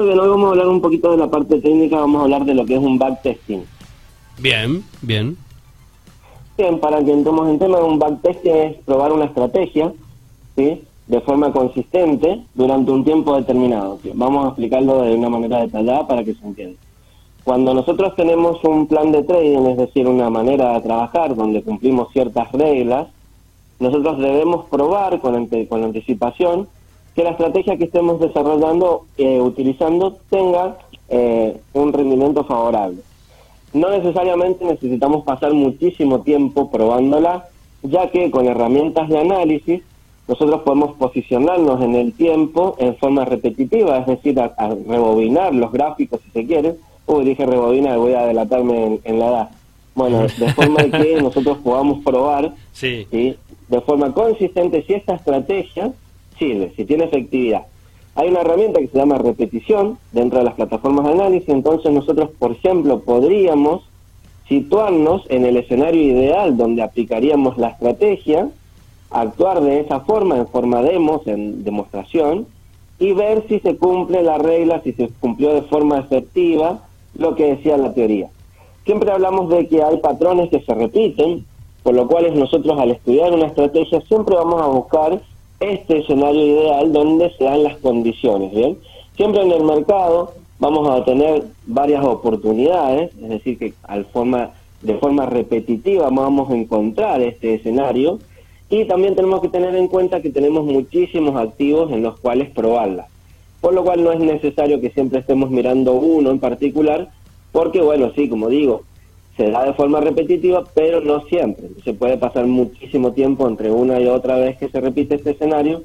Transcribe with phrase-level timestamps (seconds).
[0.00, 2.64] Hoy vamos a hablar un poquito de la parte técnica, vamos a hablar de lo
[2.64, 3.62] que es un backtesting.
[4.38, 5.36] Bien, bien.
[6.56, 9.92] Bien, para que entremos en tema, un backtesting es probar una estrategia,
[10.56, 10.80] ¿sí?
[11.06, 13.98] de forma consistente durante un tiempo determinado.
[14.14, 16.80] Vamos a explicarlo de una manera detallada para que se entienda.
[17.44, 22.10] Cuando nosotros tenemos un plan de trading, es decir, una manera de trabajar donde cumplimos
[22.14, 23.08] ciertas reglas,
[23.78, 26.68] nosotros debemos probar con, con anticipación
[27.14, 30.78] que la estrategia que estemos desarrollando, eh, utilizando, tenga
[31.08, 32.98] eh, un rendimiento favorable.
[33.72, 37.48] No necesariamente necesitamos pasar muchísimo tiempo probándola,
[37.82, 39.82] ya que con herramientas de análisis
[40.28, 44.52] nosotros podemos posicionarnos en el tiempo en forma repetitiva, es decir, a,
[44.86, 46.76] rebobinar los gráficos si se quiere.
[47.06, 49.50] Uy, dije rebobinar, voy a delatarme en, la edad.
[49.96, 53.06] Bueno, de forma que nosotros podamos probar sí.
[53.10, 55.92] de forma consistente si esta estrategia
[56.40, 57.66] sirve, si tiene efectividad.
[58.16, 62.30] Hay una herramienta que se llama repetición dentro de las plataformas de análisis, entonces nosotros,
[62.36, 63.82] por ejemplo, podríamos
[64.48, 68.48] situarnos en el escenario ideal donde aplicaríamos la estrategia
[69.10, 72.46] actuar de esa forma, en forma demos, en demostración,
[72.98, 76.80] y ver si se cumple la regla, si se cumplió de forma efectiva
[77.14, 78.28] lo que decía la teoría.
[78.84, 81.44] Siempre hablamos de que hay patrones que se repiten,
[81.82, 85.20] por lo cual nosotros al estudiar una estrategia siempre vamos a buscar
[85.60, 88.78] este escenario ideal donde se dan las condiciones, ¿bien?
[89.16, 94.50] Siempre en el mercado vamos a tener varias oportunidades, es decir, que al forma,
[94.82, 98.18] de forma repetitiva vamos a encontrar este escenario
[98.70, 103.08] y también tenemos que tener en cuenta que tenemos muchísimos activos en los cuales probarla.
[103.60, 107.08] Por lo cual no es necesario que siempre estemos mirando uno en particular,
[107.52, 108.82] porque bueno, sí, como digo,
[109.36, 111.68] se da de forma repetitiva, pero no siempre.
[111.84, 115.82] Se puede pasar muchísimo tiempo entre una y otra vez que se repite este escenario,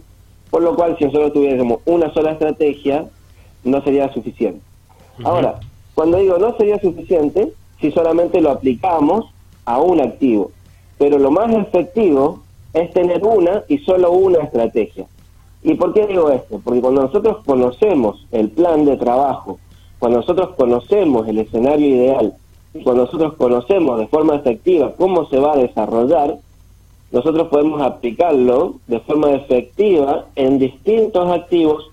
[0.49, 3.05] por lo cual si nosotros tuviésemos una sola estrategia,
[3.63, 4.61] no sería suficiente.
[5.23, 5.59] Ahora,
[5.93, 9.33] cuando digo no sería suficiente, si solamente lo aplicamos
[9.65, 10.51] a un activo,
[10.97, 12.41] pero lo más efectivo
[12.73, 15.05] es tener una y solo una estrategia.
[15.63, 16.61] ¿Y por qué digo esto?
[16.63, 19.59] Porque cuando nosotros conocemos el plan de trabajo,
[19.97, 22.33] cuando nosotros conocemos el escenario ideal,
[22.83, 26.37] cuando nosotros conocemos de forma efectiva cómo se va a desarrollar,
[27.11, 31.89] nosotros podemos aplicarlo de forma efectiva en distintos activos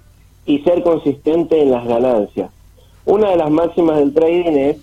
[0.46, 2.50] y ser consistente en las ganancias.
[3.04, 4.76] Una de las máximas del trading es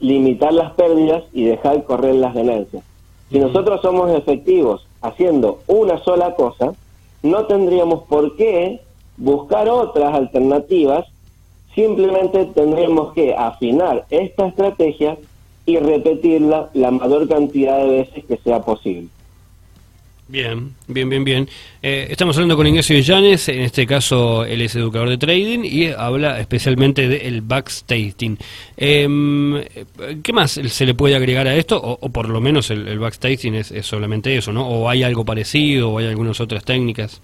[0.00, 2.82] limitar las pérdidas y dejar correr las ganancias.
[3.30, 6.74] Si nosotros somos efectivos haciendo una sola cosa,
[7.22, 8.80] no tendríamos por qué
[9.16, 11.06] buscar otras alternativas,
[11.74, 15.16] simplemente tendríamos que afinar esta estrategia
[15.66, 19.08] y repetirla la mayor cantidad de veces que sea posible.
[20.30, 21.48] Bien, bien, bien, bien.
[21.82, 25.88] Eh, estamos hablando con Ignacio Villanes, en este caso él es educador de trading y
[25.88, 28.38] habla especialmente del backstaging.
[28.76, 29.08] Eh,
[30.22, 31.80] ¿Qué más se le puede agregar a esto?
[31.82, 34.68] O, por lo menos el, el es, solamente eso, ¿no?
[34.68, 37.20] ¿O hay algo parecido o hay algunas otras técnicas?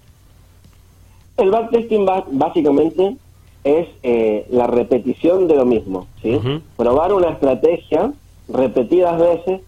[1.37, 3.15] El backtesting básicamente
[3.67, 6.39] es eh, la repetición de lo mismo, ¿sí?
[6.75, 8.13] Probar una estrategia
[8.47, 9.61] repetidas veces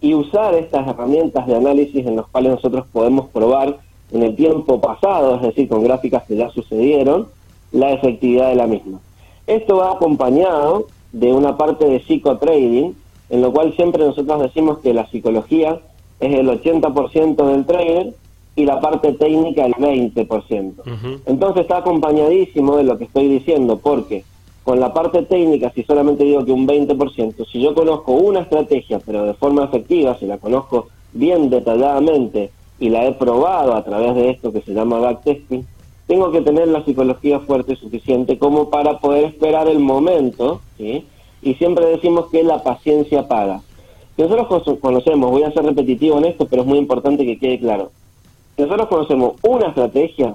[0.00, 3.78] y usar estas herramientas de análisis en los cuales nosotros podemos probar
[4.12, 7.28] en el tiempo pasado, es decir, con gráficas que ya sucedieron,
[7.72, 9.00] la efectividad de la misma.
[9.46, 12.96] Esto va acompañado de una parte de psicotrading,
[13.30, 15.80] en lo cual siempre nosotros decimos que la psicología
[16.20, 18.14] es el 80% del trader
[18.56, 21.20] y la parte técnica el 20%.
[21.26, 24.24] Entonces está acompañadísimo de lo que estoy diciendo, porque
[24.62, 29.00] con la parte técnica, si solamente digo que un 20%, si yo conozco una estrategia,
[29.04, 34.14] pero de forma efectiva, si la conozco bien detalladamente y la he probado a través
[34.14, 35.66] de esto que se llama backtesting,
[36.06, 41.06] tengo que tener la psicología fuerte suficiente como para poder esperar el momento, ¿sí?
[41.42, 43.62] Y siempre decimos que la paciencia paga.
[44.16, 47.90] nosotros conocemos, voy a ser repetitivo en esto, pero es muy importante que quede claro.
[48.56, 50.34] Nosotros conocemos una estrategia,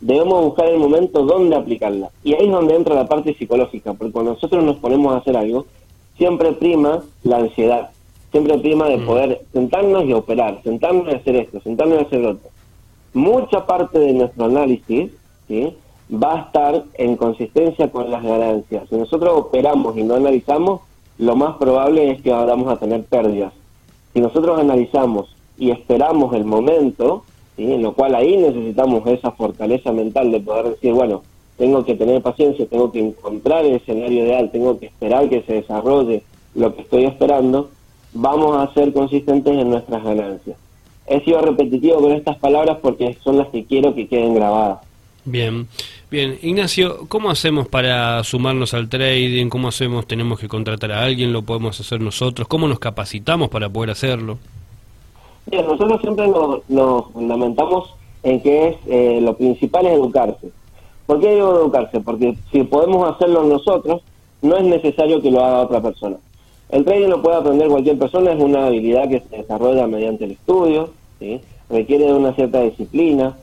[0.00, 2.10] debemos buscar el momento donde aplicarla.
[2.24, 5.36] Y ahí es donde entra la parte psicológica, porque cuando nosotros nos ponemos a hacer
[5.36, 5.66] algo,
[6.16, 7.90] siempre prima la ansiedad,
[8.30, 9.06] siempre prima de mm.
[9.06, 12.50] poder sentarnos y operar, sentarnos y hacer esto, sentarnos y hacer otro.
[13.12, 15.10] Mucha parte de nuestro análisis
[15.48, 15.74] ¿sí?
[16.12, 18.88] va a estar en consistencia con las ganancias.
[18.88, 20.80] Si nosotros operamos y no analizamos,
[21.18, 23.52] lo más probable es que vamos a tener pérdidas.
[24.12, 27.24] Si nosotros analizamos y esperamos el momento,
[27.64, 31.22] en lo cual ahí necesitamos esa fortaleza mental de poder decir, bueno,
[31.56, 35.54] tengo que tener paciencia, tengo que encontrar el escenario ideal, tengo que esperar que se
[35.54, 36.22] desarrolle
[36.54, 37.70] lo que estoy esperando,
[38.12, 40.56] vamos a ser consistentes en nuestras ganancias.
[41.06, 44.78] He sido repetitivo con estas palabras porque son las que quiero que queden grabadas.
[45.24, 45.68] Bien,
[46.10, 46.38] bien.
[46.40, 49.48] Ignacio, ¿cómo hacemos para sumarnos al trading?
[49.48, 50.06] ¿Cómo hacemos?
[50.06, 51.32] ¿Tenemos que contratar a alguien?
[51.32, 52.48] ¿Lo podemos hacer nosotros?
[52.48, 54.38] ¿Cómo nos capacitamos para poder hacerlo?
[55.46, 60.50] Bien, nosotros siempre nos, fundamentamos en que es eh, lo principal es educarse.
[61.06, 62.00] ¿Por qué digo educarse?
[62.00, 64.02] Porque si podemos hacerlo nosotros,
[64.42, 66.16] no es necesario que lo haga otra persona.
[66.68, 70.32] El trading lo puede aprender cualquier persona, es una habilidad que se desarrolla mediante el
[70.32, 71.40] estudio, ¿sí?
[71.68, 73.36] requiere de una cierta disciplina,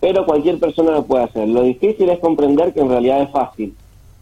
[0.00, 1.48] pero cualquier persona lo puede hacer.
[1.48, 3.74] Lo difícil es comprender que en realidad es fácil.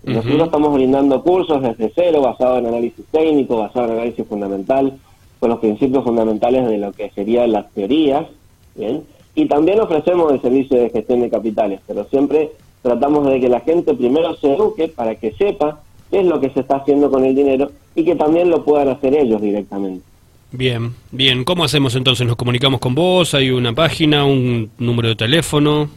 [0.04, 4.98] Nosotros estamos brindando cursos desde cero, basados en análisis técnico, basados en análisis fundamental,
[5.42, 8.28] con los principios fundamentales de lo que serían las teorías,
[8.76, 9.02] ¿bien?
[9.34, 13.58] Y también ofrecemos el servicio de gestión de capitales, pero siempre tratamos de que la
[13.58, 15.80] gente primero se eduque para que sepa
[16.12, 18.86] qué es lo que se está haciendo con el dinero y que también lo puedan
[18.90, 20.04] hacer ellos directamente.
[20.52, 21.42] Bien, bien.
[21.42, 22.24] ¿Cómo hacemos entonces?
[22.24, 23.34] ¿Nos comunicamos con vos?
[23.34, 25.90] ¿Hay una página, un número de teléfono?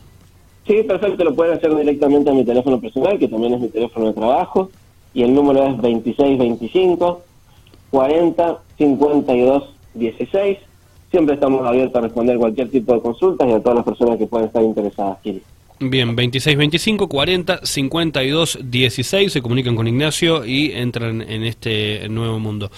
[0.65, 1.23] Sí, perfecto.
[1.23, 4.71] Lo pueden hacer directamente a mi teléfono personal, que también es mi teléfono de trabajo.
[5.13, 7.24] Y el número es 2625
[7.91, 10.57] 40 52 16.
[11.11, 14.27] Siempre estamos abiertos a responder cualquier tipo de consultas y a todas las personas que
[14.27, 15.41] puedan estar interesadas, Kiri.
[15.77, 22.71] Bien, 2625 40 52 16 se comunican con Ignacio y entran en este nuevo mundo.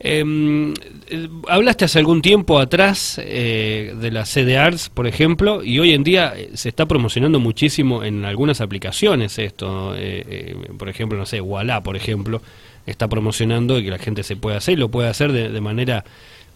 [0.00, 0.72] Em,
[1.08, 6.04] eh, hablaste hace algún tiempo atrás eh, de la CDARS, por ejemplo, y hoy en
[6.04, 9.94] día eh, se está promocionando muchísimo en algunas aplicaciones esto.
[9.94, 12.40] Eh, por ejemplo, no sé, Walla, por ejemplo,
[12.90, 15.60] está promocionando y que la gente se puede hacer y lo puede hacer de, de
[15.60, 16.04] manera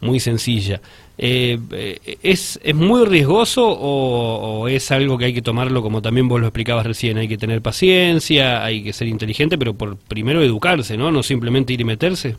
[0.03, 0.81] muy sencilla.
[1.17, 6.29] Eh, eh, ¿es, ¿Es muy riesgoso o, es algo que hay que tomarlo como también
[6.29, 7.17] vos lo explicabas recién?
[7.19, 11.11] Hay que tener paciencia, hay que ser inteligente, pero por primero educarse, ¿no?
[11.11, 12.37] No simplemente ir y meterse.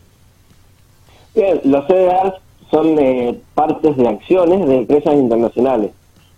[1.33, 2.33] Bien, los CDRs
[2.69, 5.91] son eh, partes de acciones de empresas internacionales,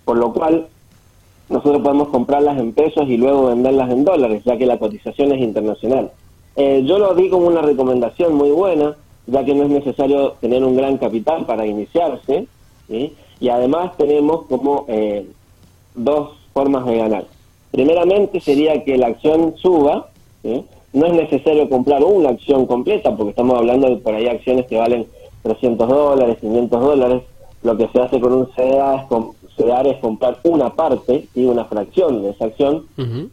[0.05, 0.67] por lo cual
[1.49, 5.41] nosotros podemos comprarlas en pesos y luego venderlas en dólares, ya que la cotización es
[5.41, 6.11] internacional.
[6.57, 8.95] Yo lo vi como una recomendación muy buena,
[9.27, 12.47] ya que no es necesario tener un gran capital para iniciarse,
[12.87, 15.27] y además tenemos como eh,
[15.95, 17.25] dos formas de ganar.
[17.71, 20.09] Primeramente sería que la acción suba,
[20.93, 24.77] no es necesario comprar una acción completa, porque estamos hablando de por ahí acciones que
[24.77, 25.07] valen
[25.43, 27.23] 300 dólares, 500 dólares,
[27.63, 29.07] lo que se hace con un CDA es,
[29.57, 32.85] es comprar una parte y una fracción de esa acción,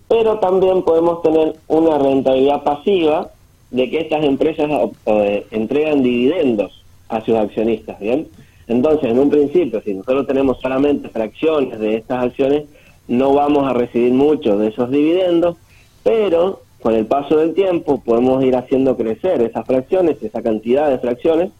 [0.08, 3.30] pero también podemos tener una rentabilidad pasiva
[3.70, 4.70] de que estas empresas
[5.06, 8.28] eh, entregan dividendos a sus accionistas, ¿bien?
[8.68, 12.64] Entonces, en un principio, si nosotros tenemos solamente fracciones de estas acciones,
[13.08, 15.56] no vamos a recibir mucho de esos dividendos,
[16.02, 20.98] pero con el paso del tiempo podemos ir haciendo crecer esas fracciones, esa cantidad de
[20.98, 21.50] fracciones,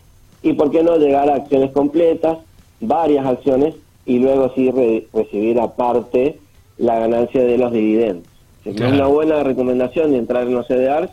[0.42, 2.38] y por qué no llegar a acciones completas,
[2.80, 3.74] varias acciones,
[4.06, 4.70] y luego sí
[5.12, 6.38] recibir aparte
[6.78, 8.28] la ganancia de los dividendos.
[8.64, 11.10] Es una buena recomendación de entrar en los CDRs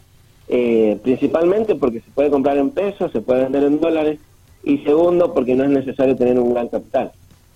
[0.51, 4.19] eh, principalmente porque se puede comprar en pesos, se puede vender en dólares,
[4.63, 7.11] y segundo porque no es necesario tener un gran capital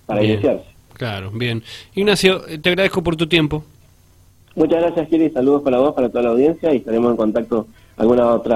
[0.06, 0.64] para iniciarse.
[0.92, 1.64] Claro, bien.
[1.96, 3.64] Ignacio, eh, te agradezco por tu tiempo.
[4.54, 5.28] Muchas gracias, Kiri.
[5.30, 7.66] Saludos para vos, para toda la audiencia y estaremos en contacto
[7.96, 8.52] alguna otra